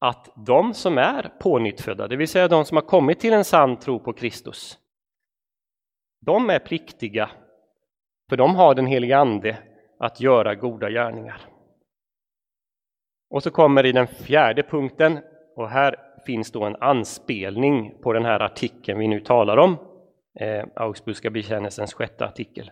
att 0.00 0.32
de 0.46 0.74
som 0.74 0.98
är 0.98 1.32
pånyttfödda, 1.40 2.08
det 2.08 2.16
vill 2.16 2.28
säga 2.28 2.48
de 2.48 2.64
som 2.64 2.76
har 2.76 2.84
kommit 2.84 3.20
till 3.20 3.32
en 3.32 3.44
sann 3.44 3.78
tro 3.78 4.00
på 4.00 4.12
Kristus, 4.12 4.78
de 6.26 6.50
är 6.50 6.58
pliktiga, 6.58 7.30
för 8.28 8.36
de 8.36 8.56
har 8.56 8.74
den 8.74 8.86
heliga 8.86 9.18
Ande 9.18 9.58
att 9.98 10.20
göra 10.20 10.54
goda 10.54 10.90
gärningar. 10.90 11.53
Och 13.34 13.42
så 13.42 13.50
kommer 13.50 13.86
i 13.86 13.92
den 13.92 14.06
fjärde 14.06 14.62
punkten, 14.62 15.18
och 15.56 15.70
här 15.70 15.96
finns 16.26 16.52
då 16.52 16.64
en 16.64 16.76
anspelning 16.76 17.94
på 18.02 18.12
den 18.12 18.24
här 18.24 18.40
artikeln 18.40 18.98
vi 18.98 19.08
nu 19.08 19.20
talar 19.20 19.56
om, 19.56 19.76
eh, 20.40 20.64
Augsburgska 20.74 21.30
bekännelsens 21.30 21.94
sjätte 21.94 22.24
artikel. 22.24 22.70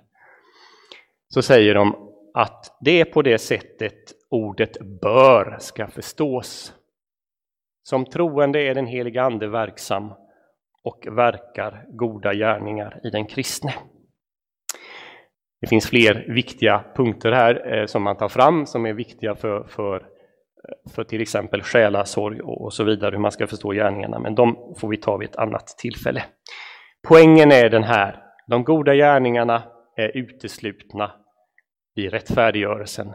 Så 1.28 1.42
säger 1.42 1.74
de 1.74 2.08
att 2.34 2.76
det 2.80 3.00
är 3.00 3.04
på 3.04 3.22
det 3.22 3.38
sättet 3.38 3.94
ordet 4.30 4.76
bör 5.00 5.56
ska 5.60 5.86
förstås. 5.86 6.74
Som 7.82 8.04
troende 8.04 8.62
är 8.62 8.74
den 8.74 8.86
heliga 8.86 9.22
Ande 9.22 9.48
verksam 9.48 10.12
och 10.82 11.06
verkar 11.10 11.84
goda 11.88 12.34
gärningar 12.34 13.00
i 13.04 13.10
den 13.10 13.26
kristne. 13.26 13.74
Det 15.60 15.66
finns 15.66 15.86
fler 15.86 16.24
viktiga 16.28 16.84
punkter 16.94 17.32
här 17.32 17.74
eh, 17.74 17.86
som 17.86 18.02
man 18.02 18.16
tar 18.16 18.28
fram 18.28 18.66
som 18.66 18.86
är 18.86 18.92
viktiga 18.92 19.34
för, 19.34 19.64
för, 19.64 20.11
för 20.94 21.04
till 21.04 21.20
exempel 21.20 21.62
själasorg 21.62 22.40
och 22.40 22.72
så 22.72 22.84
vidare, 22.84 23.10
hur 23.10 23.22
man 23.22 23.32
ska 23.32 23.46
förstå 23.46 23.70
gärningarna, 23.72 24.18
men 24.18 24.34
de 24.34 24.74
får 24.78 24.88
vi 24.88 24.96
ta 24.96 25.16
vid 25.16 25.28
ett 25.28 25.36
annat 25.36 25.66
tillfälle. 25.66 26.24
Poängen 27.08 27.52
är 27.52 27.70
den 27.70 27.82
här, 27.82 28.22
de 28.46 28.64
goda 28.64 28.94
gärningarna 28.94 29.62
är 29.96 30.16
uteslutna 30.16 31.12
i 31.96 32.08
rättfärdiggörelsen. 32.08 33.08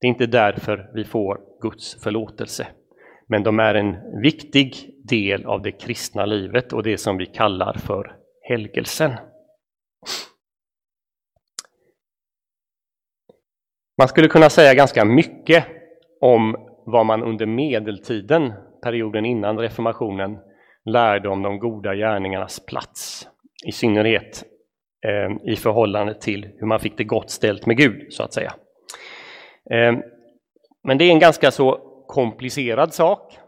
Det 0.00 0.06
är 0.06 0.08
inte 0.08 0.26
därför 0.26 0.90
vi 0.94 1.04
får 1.04 1.40
Guds 1.60 2.02
förlåtelse, 2.02 2.66
men 3.28 3.42
de 3.42 3.60
är 3.60 3.74
en 3.74 4.20
viktig 4.22 4.74
del 5.08 5.46
av 5.46 5.62
det 5.62 5.72
kristna 5.72 6.26
livet 6.26 6.72
och 6.72 6.82
det 6.82 6.98
som 6.98 7.16
vi 7.16 7.26
kallar 7.26 7.74
för 7.74 8.16
helgelsen. 8.48 9.12
Man 13.98 14.08
skulle 14.08 14.28
kunna 14.28 14.50
säga 14.50 14.74
ganska 14.74 15.04
mycket 15.04 15.66
om 16.20 16.56
vad 16.86 17.06
man 17.06 17.22
under 17.22 17.46
medeltiden, 17.46 18.52
perioden 18.82 19.24
innan 19.24 19.58
reformationen, 19.58 20.38
lärde 20.84 21.28
om 21.28 21.42
de 21.42 21.58
goda 21.58 21.94
gärningarnas 21.94 22.66
plats. 22.66 23.28
I 23.66 23.72
synnerhet 23.72 24.44
eh, 25.06 25.52
i 25.52 25.56
förhållande 25.56 26.14
till 26.14 26.48
hur 26.58 26.66
man 26.66 26.80
fick 26.80 26.98
det 26.98 27.04
gott 27.04 27.30
ställt 27.30 27.66
med 27.66 27.76
Gud, 27.76 28.12
så 28.12 28.22
att 28.22 28.32
säga. 28.32 28.54
Eh, 29.70 29.94
men 30.84 30.98
det 30.98 31.04
är 31.04 31.10
en 31.10 31.18
ganska 31.18 31.50
så 31.50 31.78
komplicerad 32.06 32.94
sak. 32.94 33.38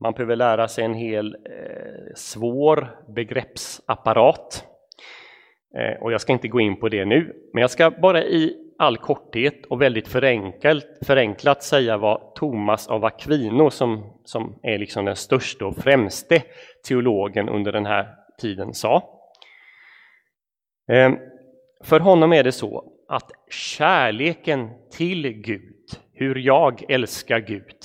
Man 0.00 0.12
behöver 0.12 0.36
lära 0.36 0.68
sig 0.68 0.84
en 0.84 0.94
hel 0.94 1.34
eh, 1.34 2.14
svår 2.14 2.88
begreppsapparat. 3.14 4.64
Eh, 5.78 6.02
och 6.02 6.12
jag 6.12 6.20
ska 6.20 6.32
inte 6.32 6.48
gå 6.48 6.60
in 6.60 6.80
på 6.80 6.88
det 6.88 7.04
nu, 7.04 7.32
men 7.52 7.60
jag 7.60 7.70
ska 7.70 7.90
bara 7.90 8.24
i 8.24 8.69
all 8.80 8.96
korthet 8.96 9.66
och 9.66 9.82
väldigt 9.82 10.08
förenklat, 10.08 10.84
förenklat 11.06 11.62
säga 11.62 11.96
vad 11.96 12.34
Thomas 12.34 12.88
av 12.88 13.04
Aquino, 13.04 13.70
som, 13.70 14.20
som 14.24 14.58
är 14.62 14.78
liksom 14.78 15.04
den 15.04 15.16
största 15.16 15.66
och 15.66 15.76
främste 15.76 16.42
teologen 16.88 17.48
under 17.48 17.72
den 17.72 17.86
här 17.86 18.14
tiden, 18.40 18.74
sa. 18.74 19.20
Ehm, 20.92 21.16
för 21.84 22.00
honom 22.00 22.32
är 22.32 22.44
det 22.44 22.52
så 22.52 22.92
att 23.08 23.30
kärleken 23.50 24.70
till 24.92 25.32
Gud, 25.32 25.86
hur 26.12 26.36
jag 26.36 26.90
älskar 26.90 27.40
Gud, 27.40 27.76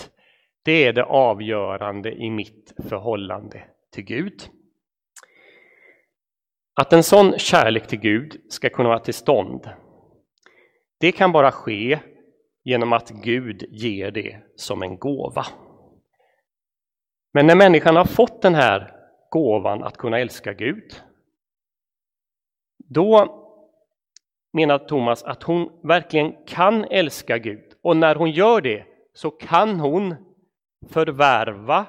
det 0.65 0.85
är 0.85 0.93
det 0.93 1.03
avgörande 1.03 2.11
i 2.11 2.29
mitt 2.29 2.73
förhållande 2.89 3.63
till 3.93 4.03
Gud. 4.03 4.41
Att 6.75 6.93
en 6.93 7.03
sån 7.03 7.39
kärlek 7.39 7.87
till 7.87 7.99
Gud 7.99 8.41
ska 8.49 8.69
kunna 8.69 8.89
vara 8.89 8.99
till 8.99 9.13
stånd, 9.13 9.69
det 10.97 11.11
kan 11.11 11.31
bara 11.31 11.51
ske 11.51 11.99
genom 12.63 12.93
att 12.93 13.09
Gud 13.09 13.63
ger 13.69 14.11
det 14.11 14.41
som 14.55 14.81
en 14.81 14.97
gåva. 14.97 15.45
Men 17.33 17.47
när 17.47 17.55
människan 17.55 17.95
har 17.95 18.05
fått 18.05 18.41
den 18.41 18.55
här 18.55 18.95
gåvan 19.29 19.83
att 19.83 19.97
kunna 19.97 20.19
älska 20.19 20.53
Gud, 20.53 21.01
då 22.77 23.41
menar 24.53 24.77
Thomas 24.77 25.23
att 25.23 25.43
hon 25.43 25.79
verkligen 25.83 26.45
kan 26.45 26.85
älska 26.85 27.37
Gud. 27.37 27.73
Och 27.81 27.97
när 27.97 28.15
hon 28.15 28.31
gör 28.31 28.61
det 28.61 28.85
så 29.13 29.31
kan 29.31 29.79
hon 29.79 30.15
förvärva 30.89 31.85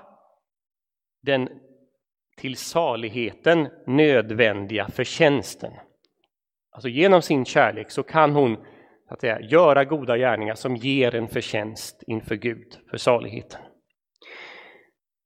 den 1.23 1.49
till 2.37 2.57
saligheten 2.57 3.69
nödvändiga 3.87 4.89
förtjänsten. 4.89 5.73
Alltså 6.71 6.89
genom 6.89 7.23
sin 7.23 7.45
kärlek 7.45 7.91
så 7.91 8.03
kan 8.03 8.33
hon 8.33 8.57
att 9.09 9.21
säga, 9.21 9.41
göra 9.41 9.85
goda 9.85 10.17
gärningar 10.17 10.55
som 10.55 10.77
ger 10.77 11.15
en 11.15 11.29
förtjänst 11.29 12.03
inför 12.07 12.35
Gud, 12.35 12.77
för 12.91 12.97
saligheten. 12.97 13.61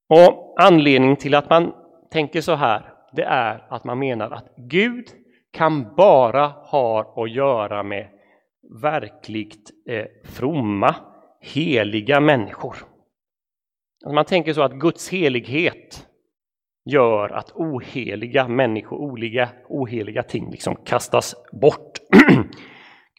Och 0.09 0.55
anledningen 0.61 1.17
till 1.17 1.35
att 1.35 1.51
man 1.51 1.73
tänker 2.11 2.41
så 2.41 2.55
här, 2.55 2.93
det 3.13 3.25
är 3.25 3.67
att 3.69 3.85
man 3.85 3.99
menar 3.99 4.31
att 4.31 4.55
Gud 4.57 5.05
kan 5.53 5.95
bara 5.95 6.47
ha 6.47 7.23
att 7.25 7.31
göra 7.31 7.83
med 7.83 8.09
verkligt 8.83 9.71
eh, 9.89 10.07
fromma, 10.25 10.95
heliga 11.41 12.21
människor. 12.21 12.77
Alltså 14.05 14.15
man 14.15 14.25
tänker 14.25 14.53
så 14.53 14.63
att 14.63 14.73
Guds 14.73 15.09
helighet 15.11 16.07
gör 16.85 17.29
att 17.29 17.53
oheliga 17.53 18.49
människor, 18.49 18.99
olika 18.99 19.49
oheliga 19.69 20.23
ting 20.23 20.51
liksom 20.51 20.77
kastas 20.77 21.35
bort. 21.53 21.99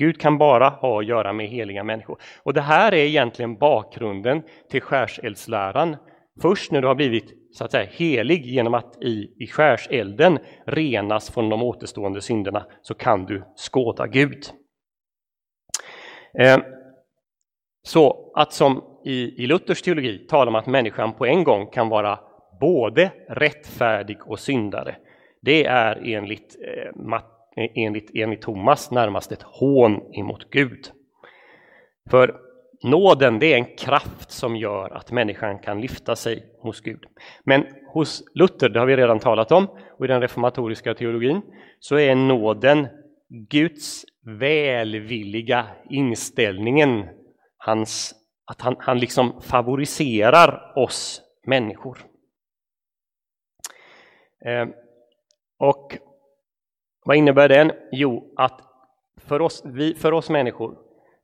Gud 0.01 0.21
kan 0.21 0.37
bara 0.37 0.69
ha 0.69 0.99
att 0.99 1.05
göra 1.05 1.33
med 1.33 1.47
heliga 1.47 1.83
människor. 1.83 2.21
Och 2.43 2.53
det 2.53 2.61
här 2.61 2.91
är 2.91 3.05
egentligen 3.05 3.57
bakgrunden 3.57 4.43
till 4.69 4.81
skärseldsläran. 4.81 5.97
Först 6.41 6.71
när 6.71 6.81
du 6.81 6.87
har 6.87 6.95
blivit 6.95 7.33
så 7.53 7.65
att 7.65 7.71
säga 7.71 7.89
helig 7.91 8.45
genom 8.45 8.73
att 8.73 9.03
i, 9.03 9.35
i 9.39 9.47
skärselden 9.47 10.39
renas 10.65 11.31
från 11.31 11.49
de 11.49 11.63
återstående 11.63 12.21
synderna 12.21 12.65
så 12.81 12.93
kan 12.93 13.25
du 13.25 13.43
skåda 13.55 14.07
Gud. 14.07 14.43
Eh, 16.39 16.57
så 17.87 18.31
att 18.35 18.53
som 18.53 18.83
i, 19.05 19.43
i 19.43 19.47
Luthers 19.47 19.81
teologi 19.81 20.17
tala 20.17 20.49
om 20.49 20.55
att 20.55 20.67
människan 20.67 21.13
på 21.13 21.25
en 21.25 21.43
gång 21.43 21.67
kan 21.67 21.89
vara 21.89 22.19
både 22.59 23.11
rättfärdig 23.29 24.17
och 24.27 24.39
syndare. 24.39 24.95
Det 25.41 25.65
är 25.65 26.01
enligt, 26.05 26.55
eh, 26.67 26.91
enligt, 27.55 28.11
enligt 28.13 28.41
Thomas 28.41 28.91
närmast 28.91 29.31
ett 29.31 29.41
hån 29.41 30.13
emot 30.13 30.49
Gud. 30.49 30.91
För 32.09 32.35
nåden 32.83 33.39
det 33.39 33.53
är 33.53 33.57
en 33.57 33.75
kraft 33.77 34.31
som 34.31 34.55
gör 34.55 34.89
att 34.89 35.11
människan 35.11 35.59
kan 35.59 35.81
lyfta 35.81 36.15
sig 36.15 36.45
hos 36.59 36.81
Gud. 36.81 37.03
Men 37.43 37.65
hos 37.93 38.23
Luther, 38.33 38.69
det 38.69 38.79
har 38.79 38.87
vi 38.87 38.95
redan 38.95 39.19
talat 39.19 39.51
om, 39.51 39.67
och 39.97 40.05
i 40.05 40.07
den 40.07 40.21
reformatoriska 40.21 40.93
teologin, 40.93 41.41
så 41.79 41.95
är 41.95 42.15
nåden 42.15 42.87
Guds 43.49 44.05
välvilliga 44.25 45.67
inställningen, 45.89 47.09
hans, 47.57 48.15
att 48.45 48.61
han, 48.61 48.75
han 48.79 48.99
liksom 48.99 49.41
favoriserar 49.41 50.73
oss 50.75 51.21
människor. 51.45 51.97
Eh, 54.45 54.67
och 55.57 55.97
vad 57.03 57.17
innebär 57.17 57.49
den? 57.49 57.71
Jo, 57.91 58.33
att 58.37 58.61
för 59.17 59.41
oss, 59.41 59.63
vi, 59.65 59.95
för 59.95 60.11
oss 60.11 60.29
människor, 60.29 60.77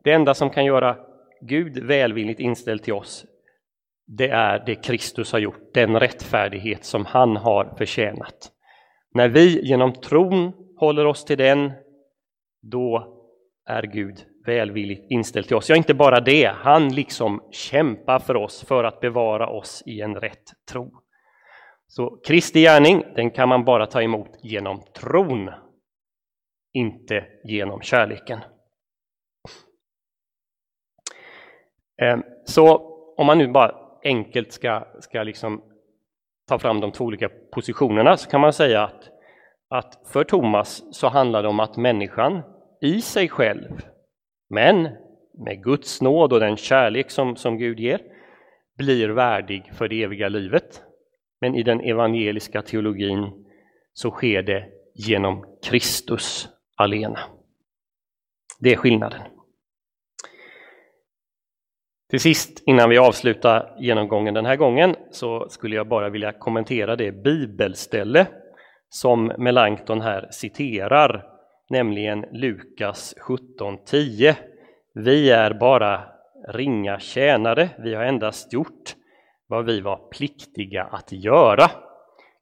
det 0.03 0.11
enda 0.11 0.33
som 0.33 0.49
kan 0.49 0.65
göra 0.65 0.97
Gud 1.41 1.83
välvilligt 1.83 2.39
inställd 2.39 2.83
till 2.83 2.93
oss, 2.93 3.25
det 4.07 4.29
är 4.29 4.63
det 4.65 4.75
Kristus 4.75 5.31
har 5.31 5.39
gjort, 5.39 5.73
den 5.73 5.99
rättfärdighet 5.99 6.85
som 6.85 7.05
han 7.05 7.37
har 7.37 7.75
förtjänat. 7.77 8.51
När 9.13 9.29
vi 9.29 9.67
genom 9.67 9.93
tron 9.93 10.53
håller 10.77 11.05
oss 11.05 11.25
till 11.25 11.37
den, 11.37 11.71
då 12.61 13.13
är 13.65 13.83
Gud 13.83 14.15
välvilligt 14.45 15.11
inställd 15.11 15.47
till 15.47 15.55
oss. 15.55 15.69
Ja, 15.69 15.75
inte 15.75 15.93
bara 15.93 16.19
det, 16.19 16.51
han 16.55 16.89
liksom 16.89 17.41
kämpar 17.51 18.19
för 18.19 18.35
oss 18.35 18.65
för 18.67 18.83
att 18.83 18.99
bevara 18.99 19.49
oss 19.49 19.83
i 19.85 20.01
en 20.01 20.15
rätt 20.15 20.43
tro. 20.71 20.91
Så 21.87 22.19
Kristi 22.27 22.61
gärning, 22.61 23.03
den 23.15 23.31
kan 23.31 23.49
man 23.49 23.65
bara 23.65 23.85
ta 23.85 24.01
emot 24.01 24.29
genom 24.43 24.81
tron, 24.93 25.49
inte 26.77 27.25
genom 27.43 27.81
kärleken. 27.81 28.39
Ehm, 32.01 32.23
så 32.45 32.77
om 33.17 33.25
man 33.25 33.37
nu 33.37 33.47
bara 33.47 33.75
enkelt 34.03 34.51
ska, 34.51 34.87
ska 34.99 35.23
liksom 35.23 35.63
ta 36.47 36.59
fram 36.59 36.79
de 36.79 36.91
två 36.91 37.05
olika 37.05 37.29
positionerna 37.51 38.17
så 38.17 38.29
kan 38.29 38.41
man 38.41 38.53
säga 38.53 38.83
att, 38.83 39.09
att 39.69 40.09
för 40.13 40.23
Thomas 40.23 40.83
så 40.91 41.07
handlar 41.07 41.43
det 41.43 41.49
om 41.49 41.59
att 41.59 41.77
människan 41.77 42.41
i 42.81 43.01
sig 43.01 43.29
själv, 43.29 43.81
men 44.49 44.89
med 45.45 45.63
Guds 45.63 46.01
nåd 46.01 46.33
och 46.33 46.39
den 46.39 46.57
kärlek 46.57 47.11
som, 47.11 47.35
som 47.35 47.57
Gud 47.57 47.79
ger, 47.79 48.01
blir 48.77 49.09
värdig 49.09 49.71
för 49.73 49.87
det 49.87 50.03
eviga 50.03 50.29
livet. 50.29 50.81
Men 51.41 51.55
i 51.55 51.63
den 51.63 51.81
evangeliska 51.81 52.61
teologin 52.61 53.45
så 53.93 54.11
sker 54.11 54.41
det 54.41 54.65
genom 54.95 55.45
Kristus 55.63 56.49
alena. 56.77 57.19
Det 58.59 58.73
är 58.73 58.75
skillnaden. 58.75 59.21
Till 62.09 62.19
sist, 62.19 62.63
innan 62.65 62.89
vi 62.89 62.97
avslutar 62.97 63.75
genomgången 63.79 64.33
den 64.33 64.45
här 64.45 64.55
gången, 64.55 64.95
så 65.11 65.49
skulle 65.49 65.75
jag 65.75 65.87
bara 65.87 66.09
vilja 66.09 66.31
kommentera 66.31 66.95
det 66.95 67.11
bibelställe 67.11 68.27
som 68.89 69.31
Melanchthon 69.37 70.01
här 70.01 70.27
citerar, 70.31 71.25
nämligen 71.69 72.25
Lukas 72.31 73.15
17.10. 73.27 74.35
Vi 74.93 75.29
är 75.29 75.53
bara 75.53 76.03
ringa 76.47 76.99
tjänare, 76.99 77.69
vi 77.79 77.95
har 77.95 78.03
endast 78.03 78.53
gjort 78.53 78.95
vad 79.47 79.65
vi 79.65 79.81
var 79.81 80.09
pliktiga 80.11 80.83
att 80.83 81.11
göra. 81.11 81.71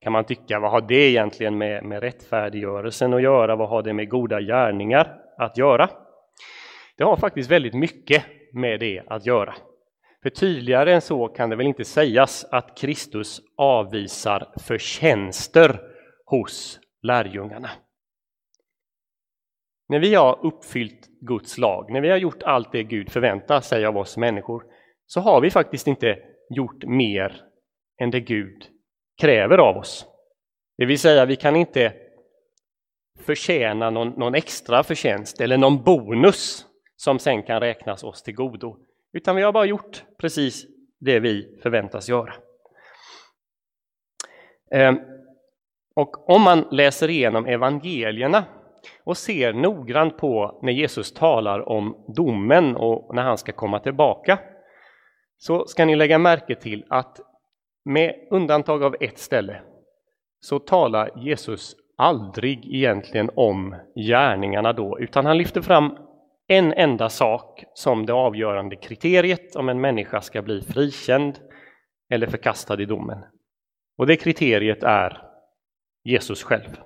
Kan 0.01 0.12
man 0.12 0.23
tycka, 0.23 0.60
vad 0.60 0.71
har 0.71 0.81
det 0.81 1.10
egentligen 1.10 1.58
med, 1.58 1.84
med 1.84 2.03
rättfärdiggörelsen 2.03 3.13
att 3.13 3.21
göra? 3.21 3.55
Vad 3.55 3.69
har 3.69 3.84
det 3.84 3.93
med 3.93 4.10
goda 4.10 4.41
gärningar 4.41 5.17
att 5.38 5.58
göra? 5.58 5.89
Det 6.97 7.03
har 7.03 7.17
faktiskt 7.17 7.51
väldigt 7.51 7.73
mycket 7.73 8.25
med 8.53 8.79
det 8.79 9.03
att 9.08 9.25
göra. 9.25 9.55
För 10.23 10.29
tydligare 10.29 10.93
än 10.93 11.01
så 11.01 11.27
kan 11.27 11.49
det 11.49 11.55
väl 11.55 11.67
inte 11.67 11.86
sägas 11.86 12.45
att 12.51 12.77
Kristus 12.77 13.41
avvisar 13.58 14.47
förtjänster 14.60 15.79
hos 16.25 16.79
lärjungarna. 17.01 17.69
När 19.89 19.99
vi 19.99 20.15
har 20.15 20.45
uppfyllt 20.45 21.08
Guds 21.21 21.58
lag, 21.58 21.91
när 21.91 22.01
vi 22.01 22.10
har 22.10 22.17
gjort 22.17 22.43
allt 22.43 22.71
det 22.71 22.84
Gud 22.84 23.12
förväntar 23.12 23.62
sig 23.62 23.86
av 23.86 23.97
oss 23.97 24.17
människor, 24.17 24.63
så 25.05 25.19
har 25.19 25.41
vi 25.41 25.51
faktiskt 25.51 25.88
inte 25.88 26.17
gjort 26.49 26.84
mer 26.86 27.41
än 28.01 28.12
det 28.12 28.19
Gud 28.19 28.74
kräver 29.17 29.58
av 29.58 29.78
oss. 29.78 30.06
Det 30.78 30.86
vill 30.86 30.99
säga, 30.99 31.25
vi 31.25 31.36
kan 31.36 31.56
inte 31.56 31.93
förtjäna 33.19 33.89
någon, 33.89 34.10
någon 34.10 34.36
extra 34.36 34.84
förtjänst 34.84 35.41
eller 35.41 35.58
någon 35.58 35.84
bonus 35.84 36.65
som 36.95 37.19
sen 37.19 37.43
kan 37.43 37.60
räknas 37.60 38.04
oss 38.04 38.23
till 38.23 38.36
godo, 38.36 38.78
utan 39.13 39.36
vi 39.36 39.41
har 39.41 39.51
bara 39.51 39.65
gjort 39.65 40.04
precis 40.17 40.65
det 40.99 41.19
vi 41.19 41.60
förväntas 41.63 42.10
göra. 42.10 42.34
Ehm, 44.71 44.99
och 45.95 46.30
om 46.30 46.41
man 46.41 46.67
läser 46.71 47.10
igenom 47.10 47.45
evangelierna 47.45 48.43
och 49.04 49.17
ser 49.17 49.54
noggrant 49.54 50.17
på 50.17 50.60
när 50.63 50.71
Jesus 50.71 51.13
talar 51.13 51.69
om 51.69 52.06
domen 52.15 52.75
och 52.75 53.15
när 53.15 53.23
han 53.23 53.38
ska 53.38 53.51
komma 53.51 53.80
tillbaka, 53.80 54.39
så 55.38 55.65
ska 55.67 55.86
ni 55.86 55.95
lägga 55.95 56.17
märke 56.17 56.56
till 56.56 56.86
att 56.89 57.19
med 57.86 58.28
undantag 58.32 58.84
av 58.84 58.95
ett 59.00 59.17
ställe 59.17 59.62
så 60.39 60.60
talar 60.60 61.12
Jesus 61.15 61.76
aldrig 61.98 62.76
egentligen 62.76 63.30
om 63.36 63.76
gärningarna 63.95 64.74
då, 64.74 65.00
utan 65.00 65.26
han 65.26 65.38
lyfter 65.38 65.62
fram 65.62 65.98
en 66.48 66.74
enda 66.74 67.10
sak 67.10 67.63
som 67.74 68.06
det 68.06 68.13
avgörande 68.13 68.76
kriteriet 68.76 69.56
om 69.56 69.69
en 69.69 69.82
människa 69.82 70.21
ska 70.21 70.41
bli 70.41 70.62
frikänd 70.62 71.39
eller 72.10 72.28
förkastad 72.28 72.82
i 72.82 72.86
domen. 72.86 73.24
Och 73.98 74.08
det 74.08 74.15
kriteriet 74.15 74.84
är 74.84 75.21
Jesus 76.04 76.43
själv. 76.43 76.80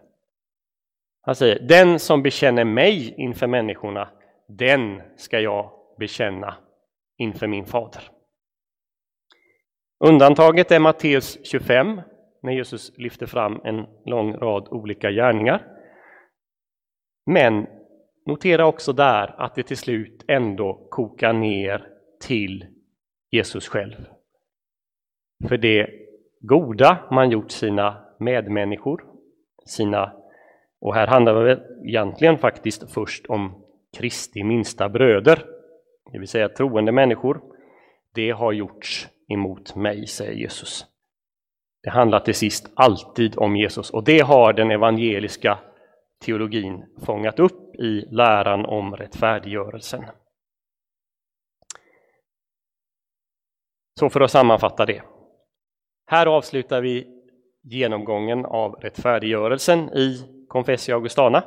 Han 1.22 1.36
säger, 1.36 1.60
den 1.60 2.00
som 2.00 2.24
bekänner 2.24 2.66
mig 2.66 3.14
inför 3.18 3.48
människorna, 3.48 4.10
den 4.48 5.02
ska 5.18 5.40
jag 5.40 5.72
bekänna 5.98 6.56
inför 7.18 7.48
min 7.48 7.66
fader. 7.66 8.02
Undantaget 10.02 10.72
är 10.72 10.80
Matteus 10.80 11.40
25, 11.44 12.02
när 12.42 12.54
Jesus 12.54 12.98
lyfter 12.98 13.26
fram 13.26 13.62
en 13.64 13.86
lång 14.06 14.34
rad 14.34 14.68
olika 14.72 15.12
gärningar. 15.12 15.68
Men 17.26 17.68
notera 18.26 18.66
också 18.66 18.94
där 18.94 19.36
att 19.38 19.56
det 19.56 19.64
till 19.64 19.78
slut 19.78 20.26
ändå 20.28 20.88
kokar 20.90 21.34
ner 21.34 21.88
till 22.22 22.66
Jesus 23.32 23.68
själv. 23.68 24.06
För 25.48 25.58
det 25.58 25.90
goda 26.42 27.08
man 27.12 27.32
gjort 27.32 27.52
sina 27.52 28.06
medmänniskor, 28.20 29.06
sina, 29.66 30.14
och 30.82 30.96
här 30.96 31.08
handlar 31.08 31.44
det 31.44 31.64
egentligen 31.86 32.38
faktiskt 32.38 32.94
först 32.94 33.26
om 33.26 33.64
Kristi 33.98 34.44
minsta 34.44 34.90
bröder, 34.90 35.46
det 36.12 36.20
vill 36.20 36.28
säga 36.28 36.50
troende 36.50 36.92
människor, 36.92 37.42
det 38.14 38.32
har 38.32 38.52
gjorts 38.52 39.08
emot 39.30 39.76
mig, 39.76 40.08
säger 40.08 40.34
Jesus. 40.34 40.86
Det 41.84 41.90
handlar 41.90 42.20
till 42.20 42.36
sist 42.36 42.72
alltid 42.76 43.38
om 43.38 43.56
Jesus 43.56 43.90
och 43.90 44.04
det 44.04 44.20
har 44.20 44.54
den 44.54 44.72
evangeliska 44.72 45.60
teologin 46.26 46.86
fångat 47.06 47.40
upp 47.40 47.76
i 47.76 48.06
läran 48.12 48.66
om 48.66 48.96
rättfärdiggörelsen. 48.96 50.06
Så 54.00 54.10
för 54.10 54.22
att 54.22 54.32
sammanfatta 54.32 54.86
det. 54.86 55.02
Här 56.08 56.26
avslutar 56.26 56.82
vi 56.82 57.08
genomgången 57.64 58.46
av 58.46 58.74
rättfärdiggörelsen 58.74 59.90
i 59.90 60.26
Confessio 60.48 60.94
Augustana. 60.94 61.44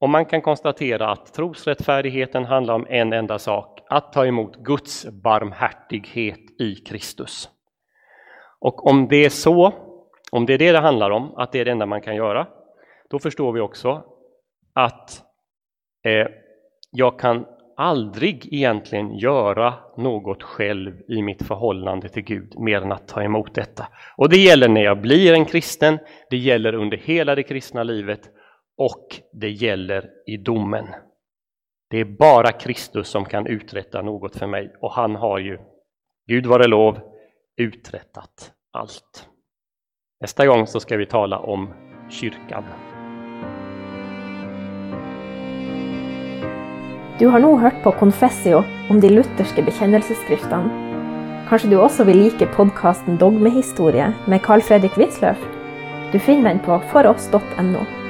Och 0.00 0.08
man 0.08 0.26
kan 0.26 0.42
konstatera 0.42 1.10
att 1.10 1.34
trosrättfärdigheten 1.34 2.44
handlar 2.44 2.74
om 2.74 2.86
en 2.88 3.12
enda 3.12 3.38
sak, 3.38 3.80
att 3.88 4.12
ta 4.12 4.26
emot 4.26 4.56
Guds 4.56 5.06
barmhärtighet 5.22 6.43
i 6.58 6.74
Kristus. 6.74 7.48
Och 8.58 8.86
om 8.86 9.08
det 9.08 9.24
är 9.24 9.30
så, 9.30 9.72
om 10.30 10.46
det 10.46 10.54
är 10.54 10.58
det 10.58 10.72
det 10.72 10.78
handlar 10.78 11.10
om, 11.10 11.34
att 11.36 11.52
det 11.52 11.60
är 11.60 11.64
det 11.64 11.70
enda 11.70 11.86
man 11.86 12.00
kan 12.00 12.16
göra, 12.16 12.46
då 13.10 13.18
förstår 13.18 13.52
vi 13.52 13.60
också 13.60 14.04
att 14.72 15.22
eh, 16.04 16.26
jag 16.90 17.18
kan 17.18 17.46
aldrig 17.76 18.54
egentligen 18.54 19.14
göra 19.14 19.74
något 19.96 20.42
själv 20.42 21.00
i 21.08 21.22
mitt 21.22 21.42
förhållande 21.42 22.08
till 22.08 22.22
Gud 22.22 22.58
mer 22.58 22.82
än 22.82 22.92
att 22.92 23.08
ta 23.08 23.22
emot 23.22 23.54
detta. 23.54 23.88
Och 24.16 24.28
det 24.28 24.36
gäller 24.36 24.68
när 24.68 24.84
jag 24.84 25.00
blir 25.00 25.32
en 25.32 25.44
kristen, 25.44 25.98
det 26.30 26.36
gäller 26.36 26.74
under 26.74 26.96
hela 26.96 27.34
det 27.34 27.42
kristna 27.42 27.82
livet 27.82 28.30
och 28.76 29.20
det 29.32 29.50
gäller 29.50 30.10
i 30.26 30.36
domen. 30.36 30.86
Det 31.90 32.00
är 32.00 32.04
bara 32.04 32.52
Kristus 32.52 33.08
som 33.08 33.24
kan 33.24 33.46
uträtta 33.46 34.02
något 34.02 34.36
för 34.36 34.46
mig 34.46 34.74
och 34.80 34.92
han 34.92 35.16
har 35.16 35.38
ju, 35.38 35.58
Gud 36.26 36.46
vare 36.46 36.66
lov, 36.66 36.98
uträttat 37.56 38.52
allt. 38.72 39.28
Nästa 40.20 40.46
gång 40.46 40.66
så 40.66 40.80
ska 40.80 40.96
vi 40.96 41.06
tala 41.06 41.38
om 41.38 41.68
kyrkan. 42.10 42.64
Du 47.18 47.26
har 47.26 47.38
nu 47.38 47.56
hört 47.56 47.82
på 47.82 47.92
Confessio 47.92 48.64
om 48.90 49.00
de 49.00 49.10
lutherske 49.10 49.62
bekjennelsesskriftene. 49.62 50.70
Kanskje 51.48 51.70
du 51.70 51.76
også 51.76 52.04
vil 52.08 52.22
like 52.24 52.48
podkasten 52.56 53.20
Dogmehistorie 53.20 54.14
med 54.26 54.42
Carl 54.42 54.64
Fredrik 54.64 54.96
Wisløff? 54.98 55.44
Du 56.12 56.18
finner 56.18 56.50
den 56.50 56.64
på 56.64 56.80
foross.no. 56.92 58.03